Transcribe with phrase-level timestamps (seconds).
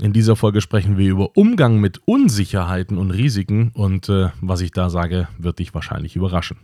[0.00, 4.70] In dieser Folge sprechen wir über Umgang mit Unsicherheiten und Risiken und äh, was ich
[4.70, 6.56] da sage, wird dich wahrscheinlich überraschen.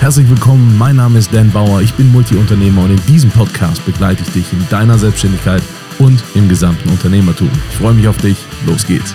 [0.00, 4.24] Herzlich willkommen, mein Name ist Dan Bauer, ich bin Multiunternehmer und in diesem Podcast begleite
[4.24, 5.62] ich dich in deiner Selbstständigkeit
[5.98, 7.48] und im gesamten Unternehmertum.
[7.70, 8.36] Ich freue mich auf dich,
[8.66, 9.14] los geht's.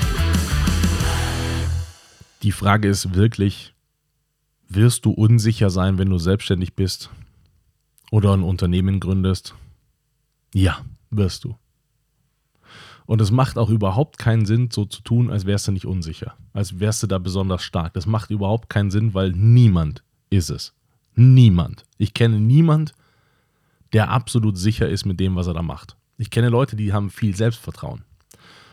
[2.42, 3.76] Die Frage ist wirklich,
[4.70, 7.12] wirst du unsicher sein, wenn du selbstständig bist
[8.10, 9.54] oder ein Unternehmen gründest?
[10.52, 11.58] Ja, wirst du.
[13.12, 16.38] Und es macht auch überhaupt keinen Sinn, so zu tun, als wärst du nicht unsicher,
[16.54, 17.94] als wärst du da besonders stark.
[17.94, 20.74] Das macht überhaupt keinen Sinn, weil niemand ist es.
[21.16, 21.84] Niemand.
[21.98, 22.94] Ich kenne niemand,
[23.92, 25.98] der absolut sicher ist mit dem, was er da macht.
[26.18, 28.06] Ich kenne Leute, die haben viel Selbstvertrauen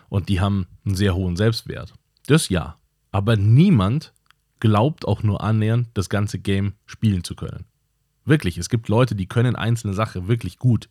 [0.09, 1.95] und die haben einen sehr hohen Selbstwert.
[2.29, 2.77] Das ja.
[3.11, 4.12] Aber niemand
[4.61, 7.65] glaubt auch nur annähernd, das ganze Game spielen zu können.
[8.25, 10.89] Wirklich, es gibt Leute, die können einzelne Sachen wirklich gut.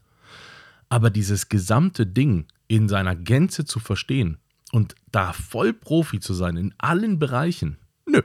[0.89, 4.37] Aber dieses gesamte Ding in seiner Gänze zu verstehen
[4.71, 8.21] und da voll Profi zu sein in allen Bereichen, nö.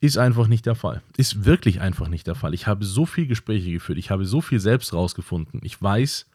[0.00, 1.02] Ist einfach nicht der Fall.
[1.16, 2.54] Ist wirklich einfach nicht der Fall.
[2.54, 5.60] Ich habe so viele Gespräche geführt, ich habe so viel selbst rausgefunden.
[5.62, 6.26] Ich weiß,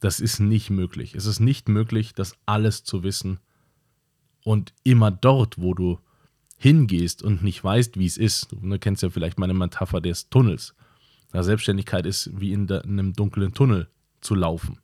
[0.00, 1.14] das ist nicht möglich.
[1.14, 3.38] Es ist nicht möglich, das alles zu wissen.
[4.44, 5.98] Und immer dort, wo du
[6.56, 10.74] hingehst und nicht weißt, wie es ist, du kennst ja vielleicht meine Metapher des Tunnels.
[11.32, 13.88] Ja, Selbstständigkeit ist wie in einem dunklen Tunnel
[14.20, 14.78] zu laufen.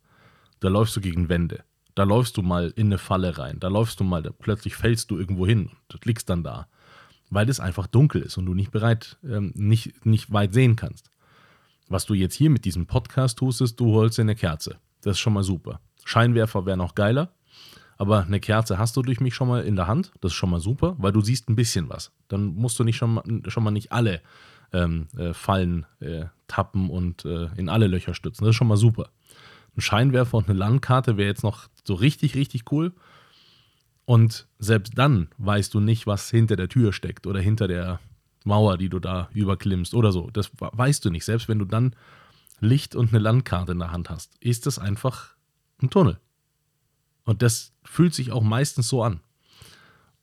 [0.59, 1.63] Da läufst du gegen Wände.
[1.95, 3.59] Da läufst du mal in eine Falle rein.
[3.59, 6.67] Da läufst du mal, plötzlich fällst du irgendwo hin und liegst dann da.
[7.29, 11.11] Weil es einfach dunkel ist und du nicht bereit, ähm, nicht, nicht weit sehen kannst.
[11.89, 14.77] Was du jetzt hier mit diesem Podcast tust, ist, du holst dir eine Kerze.
[15.01, 15.79] Das ist schon mal super.
[16.05, 17.33] Scheinwerfer wäre noch geiler,
[17.97, 20.11] aber eine Kerze hast du durch mich schon mal in der Hand.
[20.21, 22.11] Das ist schon mal super, weil du siehst ein bisschen was.
[22.27, 24.21] Dann musst du nicht schon mal, schon mal nicht alle
[24.71, 28.43] ähm, äh, Fallen äh, tappen und äh, in alle Löcher stützen.
[28.43, 29.09] Das ist schon mal super.
[29.77, 32.93] Ein Scheinwerfer und eine Landkarte wäre jetzt noch so richtig, richtig cool.
[34.05, 37.99] Und selbst dann weißt du nicht, was hinter der Tür steckt oder hinter der
[38.43, 40.29] Mauer, die du da überklimmst oder so.
[40.31, 41.25] Das weißt du nicht.
[41.25, 41.95] Selbst wenn du dann
[42.59, 45.35] Licht und eine Landkarte in der Hand hast, ist das einfach
[45.81, 46.19] ein Tunnel.
[47.25, 49.19] Und das fühlt sich auch meistens so an.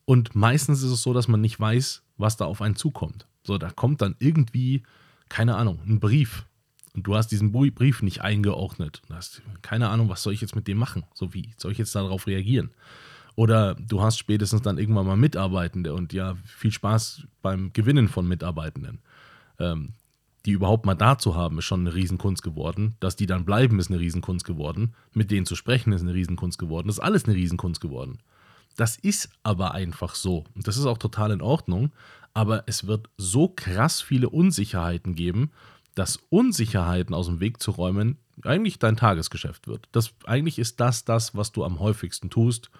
[0.04, 3.26] Und meistens ist es so, dass man nicht weiß, was da auf einen zukommt.
[3.44, 4.82] So, da kommt dann irgendwie,
[5.28, 6.46] keine Ahnung, ein Brief
[6.94, 9.02] und du hast diesen Brief nicht eingeordnet.
[9.08, 11.04] Du hast keine Ahnung, was soll ich jetzt mit dem machen?
[11.12, 12.70] So wie soll ich jetzt darauf reagieren?
[13.36, 18.28] Oder du hast spätestens dann irgendwann mal Mitarbeitende und ja, viel Spaß beim Gewinnen von
[18.28, 19.00] Mitarbeitenden.
[19.58, 19.94] Ähm,
[20.46, 22.94] die überhaupt mal da zu haben, ist schon eine Riesenkunst geworden.
[23.00, 24.94] Dass die dann bleiben, ist eine Riesenkunst geworden.
[25.12, 26.86] Mit denen zu sprechen, ist eine Riesenkunst geworden.
[26.86, 28.18] Das ist alles eine Riesenkunst geworden.
[28.76, 30.44] Das ist aber einfach so.
[30.54, 31.92] Und das ist auch total in Ordnung.
[32.34, 35.50] Aber es wird so krass viele Unsicherheiten geben
[35.94, 39.88] dass Unsicherheiten aus dem Weg zu räumen eigentlich dein Tagesgeschäft wird.
[39.92, 42.70] Das, eigentlich ist das das, was du am häufigsten tust,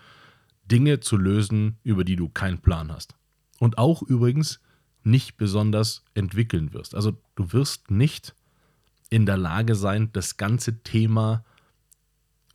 [0.65, 3.15] Dinge zu lösen, über die du keinen Plan hast.
[3.61, 4.61] Und auch übrigens
[5.05, 6.95] nicht besonders entwickeln wirst.
[6.95, 8.35] Also du wirst nicht
[9.11, 11.45] in der Lage sein, das ganze Thema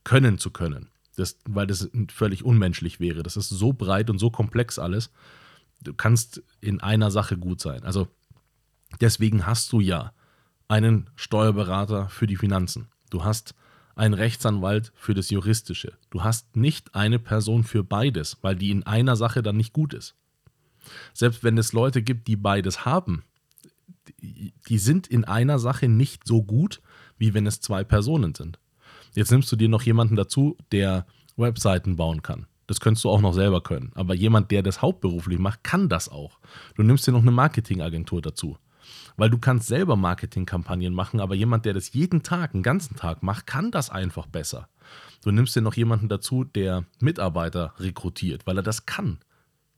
[0.03, 0.90] können zu können.
[1.16, 3.24] Das, weil das völlig unmenschlich wäre.
[3.24, 5.12] Das ist so breit und so komplex alles.
[5.81, 7.84] Du kannst in einer Sache gut sein.
[7.84, 8.08] Also
[9.00, 10.14] deswegen hast du ja
[10.69, 12.88] einen Steuerberater für die Finanzen.
[13.09, 13.56] Du hast
[13.96, 15.94] einen Rechtsanwalt für das Juristische.
[16.09, 19.94] Du hast nicht eine Person für beides, weil die in einer Sache dann nicht gut
[19.94, 20.16] ist.
[21.13, 23.24] Selbst wenn es Leute gibt, die beides haben,
[24.22, 26.81] die sind in einer Sache nicht so gut,
[27.18, 28.59] wie wenn es zwei Personen sind.
[29.16, 31.06] Jetzt nimmst du dir noch jemanden dazu, der
[31.36, 32.46] Webseiten bauen kann.
[32.68, 33.91] Das könntest du auch noch selber können.
[33.96, 36.40] Aber jemand, der das hauptberuflich macht, kann das auch.
[36.75, 38.57] Du nimmst dir noch eine Marketingagentur dazu.
[39.18, 43.24] Weil du kannst selber Marketingkampagnen machen, aber jemand, der das jeden Tag, einen ganzen Tag
[43.24, 44.70] macht, kann das einfach besser.
[45.24, 49.20] Du nimmst dir noch jemanden dazu, der Mitarbeiter rekrutiert, weil er das kann.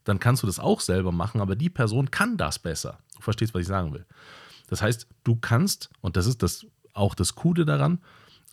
[0.04, 2.98] Dann kannst du das auch selber machen, aber die Person kann das besser.
[3.16, 4.06] Du verstehst, was ich sagen will.
[4.68, 8.00] Das heißt, du kannst, und das ist das, auch das Coole daran,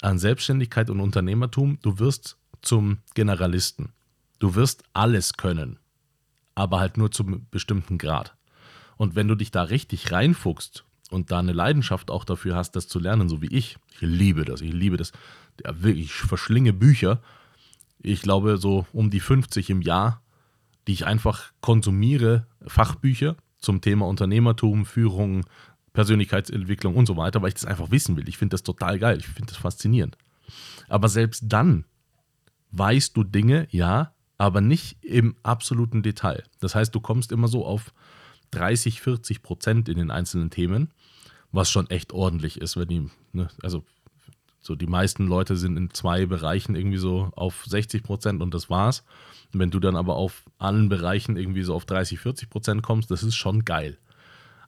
[0.01, 3.93] an Selbstständigkeit und Unternehmertum, du wirst zum Generalisten.
[4.39, 5.79] Du wirst alles können,
[6.55, 8.35] aber halt nur zum bestimmten Grad.
[8.99, 12.89] Und wenn du dich da richtig reinfuchst und da eine Leidenschaft auch dafür hast, das
[12.89, 15.13] zu lernen, so wie ich, ich liebe das, ich liebe das,
[15.63, 17.21] ja, wirklich, ich verschlinge Bücher,
[18.01, 20.21] ich glaube so um die 50 im Jahr,
[20.85, 25.45] die ich einfach konsumiere, Fachbücher zum Thema Unternehmertum, Führung,
[25.93, 28.27] Persönlichkeitsentwicklung und so weiter, weil ich das einfach wissen will.
[28.27, 30.17] Ich finde das total geil, ich finde das faszinierend.
[30.89, 31.85] Aber selbst dann
[32.71, 36.43] weißt du Dinge, ja, aber nicht im absoluten Detail.
[36.59, 37.93] Das heißt, du kommst immer so auf
[38.51, 40.91] 30, 40 Prozent in den einzelnen Themen,
[41.51, 43.83] was schon echt ordentlich ist, wenn die, ne, also
[44.61, 48.69] So die meisten Leute sind in zwei Bereichen irgendwie so auf 60 Prozent und das
[48.69, 49.03] war's.
[49.51, 53.23] Wenn du dann aber auf allen Bereichen irgendwie so auf 30, 40 Prozent kommst, das
[53.23, 53.97] ist schon geil.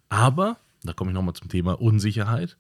[0.10, 2.58] Aber, da komme ich nochmal zum Thema Unsicherheit.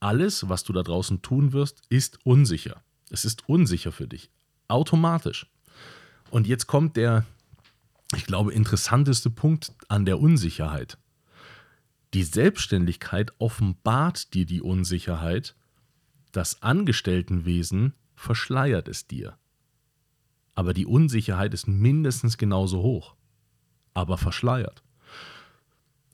[0.00, 2.82] Alles, was du da draußen tun wirst, ist unsicher.
[3.10, 4.30] Es ist unsicher für dich.
[4.66, 5.46] Automatisch.
[6.30, 7.26] Und jetzt kommt der,
[8.16, 10.98] ich glaube, interessanteste Punkt an der Unsicherheit.
[12.12, 15.54] Die Selbstständigkeit offenbart dir die Unsicherheit,
[16.32, 19.36] das Angestelltenwesen verschleiert es dir.
[20.54, 23.14] Aber die Unsicherheit ist mindestens genauso hoch,
[23.94, 24.82] aber verschleiert.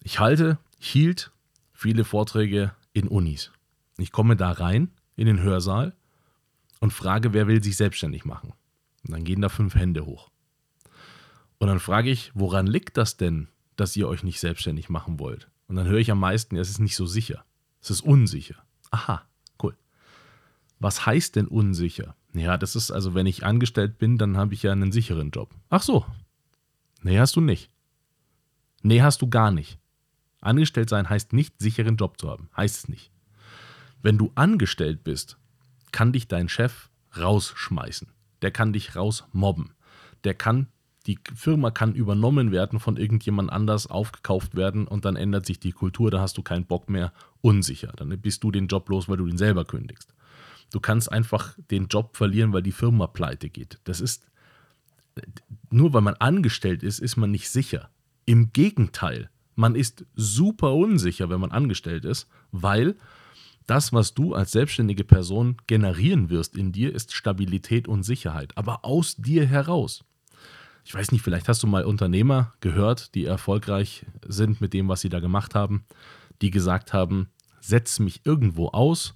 [0.02, 1.32] Ich halte, hielt
[1.72, 3.50] viele Vorträge in Unis.
[3.98, 5.96] Ich komme da rein in den Hörsaal
[6.80, 8.52] und frage, wer will sich selbstständig machen.
[9.04, 10.30] Und dann gehen da fünf Hände hoch.
[11.58, 15.48] Und dann frage ich, woran liegt das denn, dass ihr euch nicht selbstständig machen wollt?
[15.68, 17.44] Und dann höre ich am meisten, es ist nicht so sicher.
[17.80, 18.56] Es ist unsicher.
[18.90, 19.22] Aha,
[19.62, 19.76] cool.
[20.78, 22.14] Was heißt denn unsicher?
[22.34, 25.54] Ja, das ist also, wenn ich angestellt bin, dann habe ich ja einen sicheren Job.
[25.70, 26.04] Ach so.
[27.02, 27.70] Nee, hast du nicht.
[28.82, 29.78] Nee, hast du gar nicht.
[30.40, 32.50] Angestellt sein heißt nicht, sicheren Job zu haben.
[32.56, 33.10] Heißt es nicht.
[34.02, 35.38] Wenn du angestellt bist,
[35.92, 38.12] kann dich dein Chef rausschmeißen.
[38.42, 39.72] Der kann dich rausmobben.
[40.24, 40.68] Der kann
[41.06, 45.72] die Firma kann übernommen werden von irgendjemand anders, aufgekauft werden und dann ändert sich die
[45.72, 47.92] Kultur, da hast du keinen Bock mehr, unsicher.
[47.96, 50.12] Dann bist du den Job los, weil du den selber kündigst.
[50.72, 53.78] Du kannst einfach den Job verlieren, weil die Firma pleite geht.
[53.84, 54.26] Das ist,
[55.70, 57.88] nur weil man angestellt ist, ist man nicht sicher.
[58.24, 62.96] Im Gegenteil, man ist super unsicher, wenn man angestellt ist, weil
[63.66, 68.84] das, was du als selbstständige Person generieren wirst in dir, ist Stabilität und Sicherheit, aber
[68.84, 70.04] aus dir heraus
[70.86, 75.00] ich weiß nicht, vielleicht hast du mal Unternehmer gehört, die erfolgreich sind mit dem, was
[75.00, 75.84] sie da gemacht haben,
[76.40, 77.28] die gesagt haben,
[77.60, 79.14] setz mich irgendwo aus,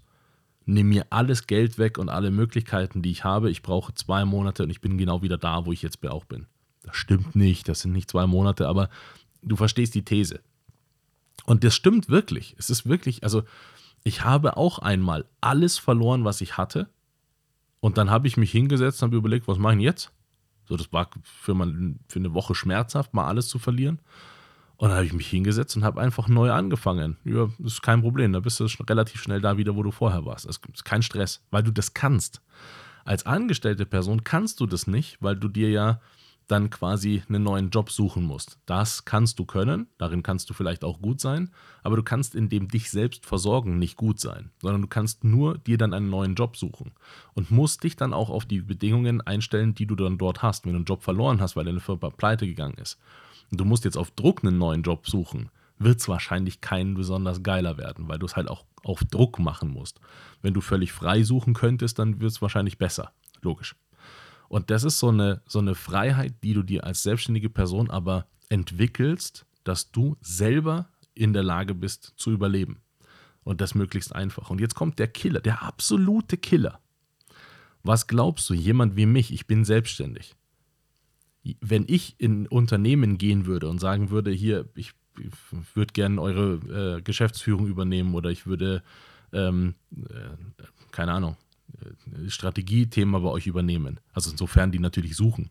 [0.66, 3.52] nimm mir alles Geld weg und alle Möglichkeiten, die ich habe.
[3.52, 6.46] Ich brauche zwei Monate und ich bin genau wieder da, wo ich jetzt auch bin.
[6.82, 8.90] Das stimmt nicht, das sind nicht zwei Monate, aber
[9.40, 10.40] du verstehst die These.
[11.46, 12.56] Und das stimmt wirklich.
[12.58, 13.44] Es ist wirklich, also
[14.02, 16.88] ich habe auch einmal alles verloren, was ich hatte.
[17.78, 20.10] Und dann habe ich mich hingesetzt und habe überlegt, was mache ich jetzt?
[20.70, 23.98] So, das war für, man, für eine Woche schmerzhaft, mal alles zu verlieren.
[24.76, 27.16] Und dann habe ich mich hingesetzt und habe einfach neu angefangen.
[27.24, 28.32] Ja, das ist kein Problem.
[28.32, 30.46] Da bist du relativ schnell da wieder, wo du vorher warst.
[30.48, 32.40] Das ist kein Stress, weil du das kannst.
[33.04, 36.00] Als angestellte Person kannst du das nicht, weil du dir ja
[36.50, 38.58] dann quasi einen neuen Job suchen musst.
[38.66, 41.50] Das kannst du können, darin kannst du vielleicht auch gut sein,
[41.82, 45.58] aber du kannst in dem dich selbst versorgen nicht gut sein, sondern du kannst nur
[45.58, 46.92] dir dann einen neuen Job suchen
[47.34, 50.64] und musst dich dann auch auf die Bedingungen einstellen, die du dann dort hast.
[50.64, 52.98] Wenn du einen Job verloren hast, weil deine Firma pleite gegangen ist
[53.50, 57.42] und du musst jetzt auf Druck einen neuen Job suchen, wird es wahrscheinlich kein besonders
[57.42, 60.00] geiler werden, weil du es halt auch auf Druck machen musst.
[60.42, 63.12] Wenn du völlig frei suchen könntest, dann wird es wahrscheinlich besser.
[63.40, 63.74] Logisch.
[64.50, 68.26] Und das ist so eine, so eine Freiheit, die du dir als selbstständige Person aber
[68.48, 72.82] entwickelst, dass du selber in der Lage bist zu überleben.
[73.44, 74.50] Und das möglichst einfach.
[74.50, 76.80] Und jetzt kommt der Killer, der absolute Killer.
[77.84, 80.34] Was glaubst du, jemand wie mich, ich bin selbstständig.
[81.60, 85.30] Wenn ich in Unternehmen gehen würde und sagen würde, hier, ich, ich
[85.74, 88.82] würde gerne eure äh, Geschäftsführung übernehmen oder ich würde,
[89.32, 91.36] ähm, äh, keine Ahnung,
[91.84, 95.50] äh, Strategiethema bei euch übernehmen, also insofern die natürlich suchen,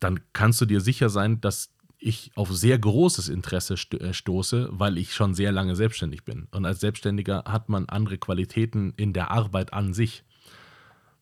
[0.00, 4.98] dann kannst du dir sicher sein, dass ich auf sehr großes Interesse äh, stoße, weil
[4.98, 6.48] ich schon sehr lange selbstständig bin.
[6.50, 10.22] Und als Selbstständiger hat man andere Qualitäten in der Arbeit an sich,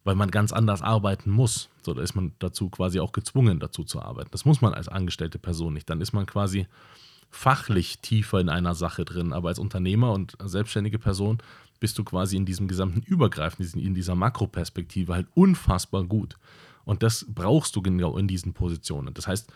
[0.02, 1.70] weil man ganz anders arbeiten muss.
[1.82, 4.30] So, da ist man dazu quasi auch gezwungen, dazu zu arbeiten.
[4.32, 5.88] Das muss man als angestellte Person nicht.
[5.88, 6.66] Dann ist man quasi
[7.32, 9.32] fachlich tiefer in einer Sache drin.
[9.32, 11.38] Aber als Unternehmer und selbstständige Person
[11.80, 16.36] bist du quasi in diesem gesamten Übergreifen, in dieser Makroperspektive halt unfassbar gut.
[16.84, 19.14] Und das brauchst du genau in diesen Positionen.
[19.14, 19.52] Das heißt,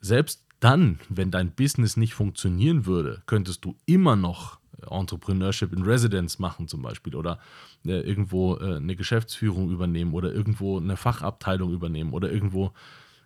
[0.00, 4.58] selbst dann, wenn dein Business nicht funktionieren würde, könntest du immer noch
[4.90, 7.38] Entrepreneurship in Residence machen zum Beispiel oder
[7.84, 12.72] äh, irgendwo äh, eine Geschäftsführung übernehmen oder irgendwo eine Fachabteilung übernehmen oder irgendwo,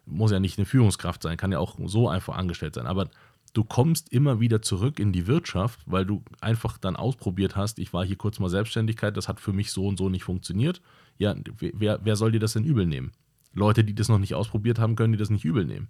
[0.05, 3.09] muss ja nicht eine Führungskraft sein, kann ja auch so einfach angestellt sein, aber
[3.57, 7.95] du kommst immer wieder zurück in die Wirtschaft, weil du einfach dann ausprobiert hast, ich
[7.95, 10.83] war hier kurz mal Selbstständigkeit, das hat für mich so und so nicht funktioniert.
[11.17, 13.13] Ja, wer, wer soll dir das denn übel nehmen?
[13.55, 15.89] Leute, die das noch nicht ausprobiert haben, können dir das nicht übel nehmen.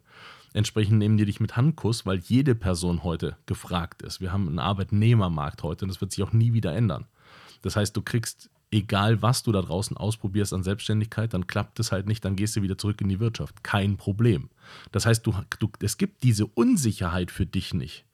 [0.53, 4.21] Entsprechend nehmen die dich mit Handkuss, weil jede Person heute gefragt ist.
[4.21, 7.07] Wir haben einen Arbeitnehmermarkt heute und das wird sich auch nie wieder ändern.
[7.63, 11.91] Das heißt, du kriegst egal was du da draußen ausprobierst an Selbstständigkeit, dann klappt es
[11.91, 13.65] halt nicht, dann gehst du wieder zurück in die Wirtschaft.
[13.65, 14.51] Kein Problem.
[14.93, 18.05] Das heißt, du, du, es gibt diese Unsicherheit für dich nicht.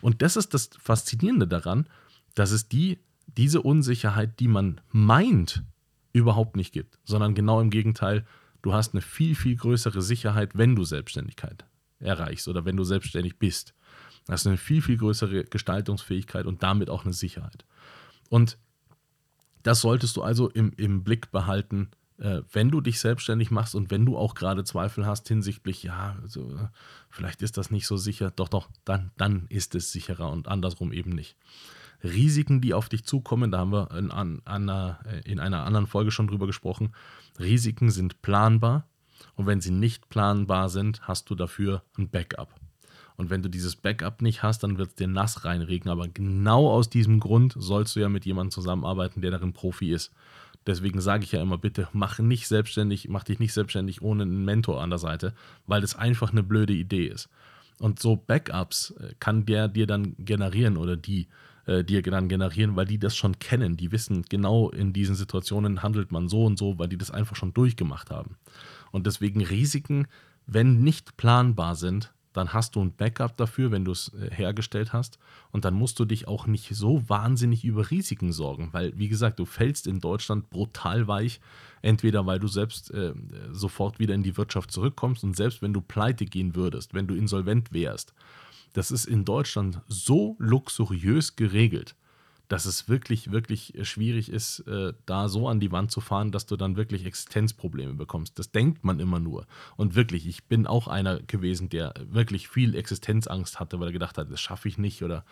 [0.00, 1.88] Und das ist das Faszinierende daran,
[2.34, 5.64] dass es die diese Unsicherheit, die man meint,
[6.12, 8.24] überhaupt nicht gibt, sondern genau im Gegenteil,
[8.62, 11.64] du hast eine viel, viel größere Sicherheit, wenn du Selbstständigkeit
[11.98, 13.74] erreichst oder wenn du selbstständig bist.
[14.26, 17.64] Du hast eine viel, viel größere Gestaltungsfähigkeit und damit auch eine Sicherheit.
[18.28, 18.58] Und
[19.64, 23.90] das solltest du also im, im Blick behalten, äh, wenn du dich selbstständig machst und
[23.90, 26.56] wenn du auch gerade Zweifel hast hinsichtlich, ja, also,
[27.10, 30.92] vielleicht ist das nicht so sicher, doch, doch, dann, dann ist es sicherer und andersrum
[30.92, 31.36] eben nicht.
[32.04, 36.10] Risiken, die auf dich zukommen, da haben wir in, an, einer, in einer anderen Folge
[36.10, 36.94] schon drüber gesprochen.
[37.40, 38.86] Risiken sind planbar
[39.34, 42.54] und wenn sie nicht planbar sind, hast du dafür ein Backup.
[43.16, 45.90] Und wenn du dieses Backup nicht hast, dann wird es dir nass reinregen.
[45.90, 50.12] Aber genau aus diesem Grund sollst du ja mit jemandem zusammenarbeiten, der darin Profi ist.
[50.66, 54.44] Deswegen sage ich ja immer, bitte mach nicht selbstständig, mach dich nicht selbstständig ohne einen
[54.44, 55.34] Mentor an der Seite,
[55.66, 57.28] weil das einfach eine blöde Idee ist.
[57.78, 61.28] Und so Backups äh, kann der dir dann generieren oder die
[61.66, 63.76] äh, dir dann generieren, weil die das schon kennen.
[63.76, 67.36] Die wissen genau in diesen Situationen handelt man so und so, weil die das einfach
[67.36, 68.36] schon durchgemacht haben.
[68.90, 70.06] Und deswegen Risiken,
[70.46, 74.92] wenn nicht planbar sind, dann hast du ein Backup dafür, wenn du es äh, hergestellt
[74.92, 75.18] hast.
[75.52, 79.38] Und dann musst du dich auch nicht so wahnsinnig über Risiken sorgen, weil, wie gesagt,
[79.38, 81.40] du fällst in Deutschland brutal weich,
[81.80, 83.14] entweder weil du selbst äh,
[83.52, 87.14] sofort wieder in die Wirtschaft zurückkommst und selbst wenn du pleite gehen würdest, wenn du
[87.14, 88.12] insolvent wärst.
[88.72, 91.94] Das ist in Deutschland so luxuriös geregelt
[92.48, 96.46] dass es wirklich, wirklich schwierig ist, äh, da so an die Wand zu fahren, dass
[96.46, 98.38] du dann wirklich Existenzprobleme bekommst.
[98.38, 99.46] Das denkt man immer nur.
[99.76, 104.18] Und wirklich, ich bin auch einer gewesen, der wirklich viel Existenzangst hatte, weil er gedacht
[104.18, 105.24] hat, das schaffe ich nicht oder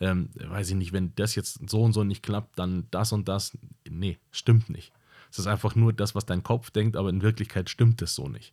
[0.00, 3.28] ähm, weiß ich nicht, wenn das jetzt so und so nicht klappt, dann das und
[3.28, 3.56] das.
[3.88, 4.92] Nee, stimmt nicht.
[5.30, 8.28] Es ist einfach nur das, was dein Kopf denkt, aber in Wirklichkeit stimmt es so
[8.28, 8.52] nicht.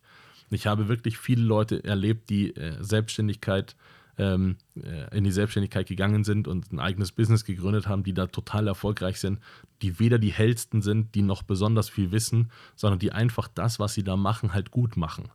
[0.50, 3.76] Ich habe wirklich viele Leute erlebt, die äh, Selbstständigkeit
[4.18, 8.26] ähm, äh, in die Selbstständigkeit gegangen sind und ein eigenes Business gegründet haben, die da
[8.26, 9.40] total erfolgreich sind,
[9.82, 13.94] die weder die hellsten sind, die noch besonders viel wissen, sondern die einfach das, was
[13.94, 15.28] sie da machen, halt gut machen.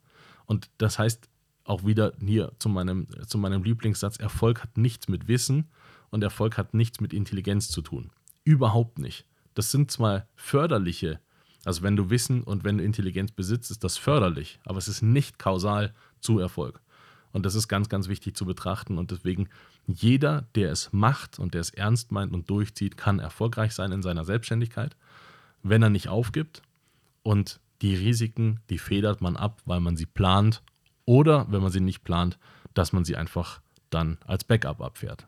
[0.45, 1.29] Und das heißt
[1.63, 5.69] auch wieder hier zu meinem, zu meinem Lieblingssatz, Erfolg hat nichts mit Wissen
[6.09, 8.09] und Erfolg hat nichts mit Intelligenz zu tun.
[8.43, 9.25] Überhaupt nicht.
[9.53, 11.19] Das sind zwar förderliche,
[11.65, 15.01] also wenn du Wissen und wenn du Intelligenz besitzt, ist das förderlich, aber es ist
[15.01, 16.81] nicht kausal zu Erfolg.
[17.33, 18.97] Und das ist ganz, ganz wichtig zu betrachten.
[18.97, 19.49] Und deswegen,
[19.87, 24.01] jeder, der es macht und der es ernst meint und durchzieht, kann erfolgreich sein in
[24.01, 24.95] seiner Selbstständigkeit,
[25.63, 26.61] wenn er nicht aufgibt.
[27.23, 30.61] Und die Risiken, die federt man ab, weil man sie plant.
[31.05, 32.37] Oder wenn man sie nicht plant,
[32.73, 35.27] dass man sie einfach dann als Backup abfährt.